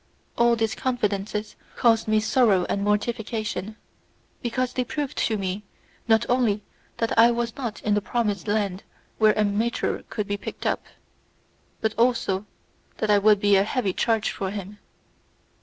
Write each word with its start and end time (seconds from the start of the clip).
All 0.35 0.55
these 0.55 0.73
confidences 0.73 1.55
caused 1.75 2.07
me 2.07 2.19
sorrow 2.19 2.65
and 2.67 2.83
mortification, 2.83 3.75
because 4.41 4.73
they 4.73 4.83
proved 4.83 5.15
to 5.19 5.37
me, 5.37 5.63
not 6.07 6.25
only 6.27 6.63
that 6.97 7.15
I 7.19 7.29
was 7.29 7.55
not 7.55 7.83
in 7.83 7.93
the 7.93 8.01
promised 8.01 8.47
land 8.47 8.81
where 9.19 9.33
a 9.33 9.43
mitre 9.43 10.01
could 10.09 10.25
be 10.25 10.37
picked 10.37 10.65
up, 10.65 10.83
but 11.81 11.93
also 11.99 12.47
that 12.97 13.11
I 13.11 13.19
would 13.19 13.39
be 13.39 13.55
a 13.55 13.63
heavy 13.63 13.93
charge 13.93 14.31
for 14.31 14.49
him. 14.49 14.79